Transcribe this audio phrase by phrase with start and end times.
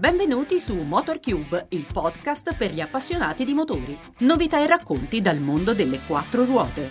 [0.00, 3.94] Benvenuti su MotorCube, il podcast per gli appassionati di motori.
[4.20, 6.88] Novità e racconti dal mondo delle quattro ruote.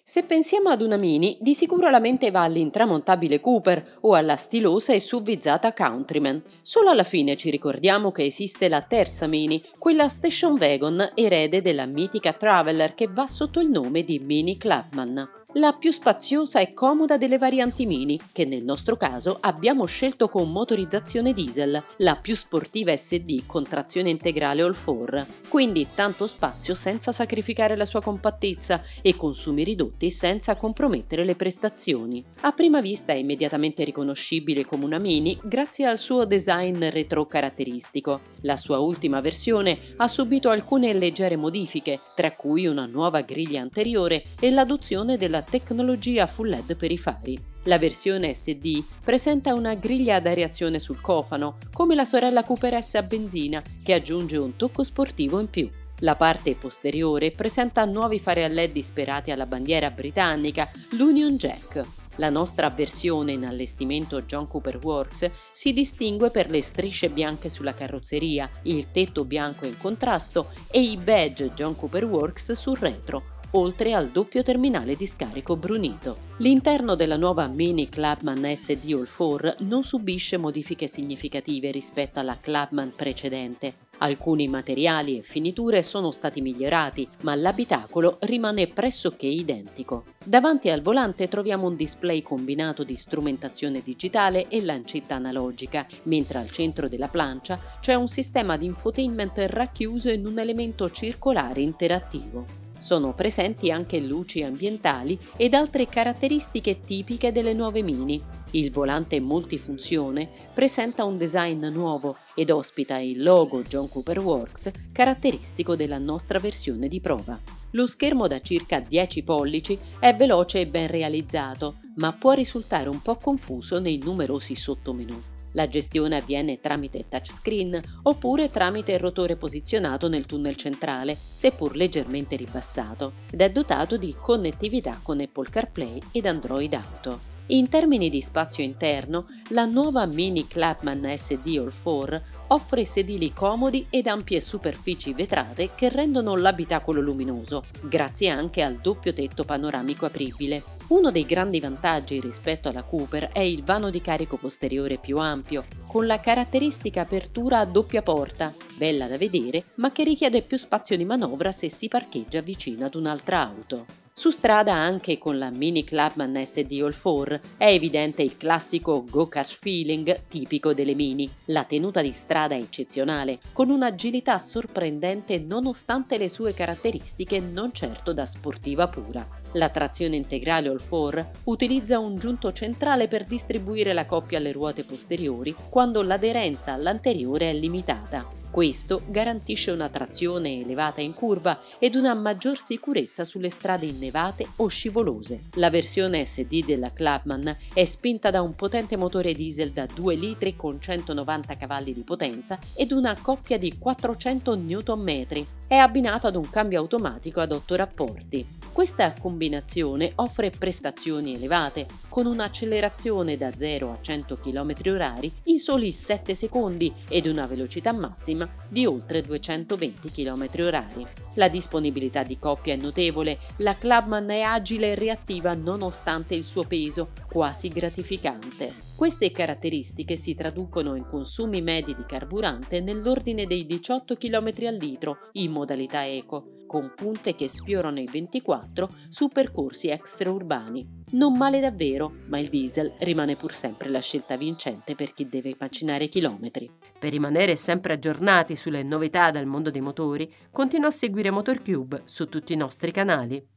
[0.00, 4.92] Se pensiamo ad una Mini, di sicuro la mente va all'intramontabile Cooper o alla stilosa
[4.92, 6.40] e suvvizzata Countryman.
[6.62, 11.86] Solo alla fine ci ricordiamo che esiste la terza Mini, quella station wagon erede della
[11.86, 17.16] mitica Traveller che va sotto il nome di Mini Clubman la più spaziosa e comoda
[17.16, 22.94] delle varianti mini, che nel nostro caso abbiamo scelto con motorizzazione diesel, la più sportiva
[22.94, 29.64] SD con trazione integrale all-4, quindi tanto spazio senza sacrificare la sua compattezza e consumi
[29.64, 32.22] ridotti senza compromettere le prestazioni.
[32.42, 38.20] A prima vista è immediatamente riconoscibile come una mini grazie al suo design retro caratteristico.
[38.42, 44.24] La sua ultima versione ha subito alcune leggere modifiche, tra cui una nuova griglia anteriore
[44.38, 47.38] e l'adozione della la tecnologia full LED per i fari.
[47.64, 52.94] La versione SD presenta una griglia ad areazione sul cofano, come la sorella Cooper S
[52.94, 55.70] a benzina, che aggiunge un tocco sportivo in più.
[56.00, 61.84] La parte posteriore presenta nuovi fari a LED ispirati alla bandiera britannica, l'Union Jack.
[62.16, 67.74] La nostra versione in allestimento John Cooper Works si distingue per le strisce bianche sulla
[67.74, 73.94] carrozzeria, il tetto bianco in contrasto e i badge John Cooper Works sul retro, oltre
[73.94, 76.26] al doppio terminale di scarico brunito.
[76.38, 82.92] L'interno della nuova Mini Clubman SD All 4 non subisce modifiche significative rispetto alla Clubman
[82.94, 83.86] precedente.
[84.00, 90.04] Alcuni materiali e finiture sono stati migliorati, ma l'abitacolo rimane pressoché identico.
[90.24, 96.50] Davanti al volante troviamo un display combinato di strumentazione digitale e lancetta analogica, mentre al
[96.50, 102.67] centro della plancia c'è un sistema di infotainment racchiuso in un elemento circolare interattivo.
[102.78, 108.22] Sono presenti anche luci ambientali ed altre caratteristiche tipiche delle nuove Mini.
[108.52, 115.76] Il volante multifunzione presenta un design nuovo ed ospita il logo John Cooper Works caratteristico
[115.76, 117.38] della nostra versione di prova.
[117.72, 123.02] Lo schermo da circa 10 pollici è veloce e ben realizzato, ma può risultare un
[123.02, 125.37] po' confuso nei numerosi sottomenu.
[125.58, 132.36] La gestione avviene tramite touchscreen oppure tramite il rotore posizionato nel tunnel centrale, seppur leggermente
[132.36, 137.18] ribassato, ed è dotato di connettività con Apple CarPlay ed Android Auto.
[137.46, 143.84] In termini di spazio interno, la nuova Mini Clapman SD All 4 offre sedili comodi
[143.90, 150.77] ed ampie superfici vetrate che rendono l'abitacolo luminoso, grazie anche al doppio tetto panoramico apribile.
[150.88, 155.66] Uno dei grandi vantaggi rispetto alla Cooper è il vano di carico posteriore più ampio,
[155.86, 160.96] con la caratteristica apertura a doppia porta, bella da vedere, ma che richiede più spazio
[160.96, 163.84] di manovra se si parcheggia vicino ad un'altra auto.
[164.18, 169.56] Su strada anche con la Mini Clubman SD All 4 è evidente il classico go-kart
[169.60, 171.30] feeling tipico delle Mini.
[171.44, 178.12] La tenuta di strada è eccezionale, con un'agilità sorprendente nonostante le sue caratteristiche non certo
[178.12, 179.24] da sportiva pura.
[179.52, 184.84] La trazione integrale All 4 utilizza un giunto centrale per distribuire la coppia alle ruote
[184.84, 188.36] posteriori quando l'aderenza all'anteriore è limitata.
[188.50, 194.68] Questo garantisce una trazione elevata in curva ed una maggior sicurezza sulle strade innevate o
[194.68, 195.42] scivolose.
[195.54, 200.56] La versione SD della Clubman è spinta da un potente motore diesel da 2 litri
[200.56, 205.26] con 190 cavalli di potenza ed una coppia di 400 Nm.
[205.70, 208.42] È abbinato ad un cambio automatico ad 8 rapporti.
[208.72, 216.32] Questa combinazione offre prestazioni elevate, con un'accelerazione da 0 a 100 km/h in soli 7
[216.32, 221.27] secondi ed una velocità massima di oltre 220 km/h.
[221.38, 226.64] La disponibilità di coppia è notevole, la Clubman è agile e reattiva nonostante il suo
[226.64, 228.74] peso, quasi gratificante.
[228.96, 235.18] Queste caratteristiche si traducono in consumi medi di carburante nell'ordine dei 18 km al litro
[235.34, 241.04] in modalità eco, con punte che sfiorano i 24 su percorsi extraurbani.
[241.12, 245.54] Non male davvero, ma il diesel rimane pur sempre la scelta vincente per chi deve
[245.56, 246.68] macinare chilometri.
[246.98, 252.28] Per rimanere sempre aggiornati sulle novità del mondo dei motori, continua a seguire MotorCube su
[252.28, 253.56] tutti i nostri canali.